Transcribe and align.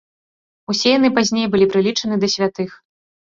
Усе 0.73 0.89
яны 0.97 1.09
пазней 1.17 1.45
былі 1.57 1.67
прылічаны 1.75 2.19
да 2.25 2.31
святых. 2.37 2.71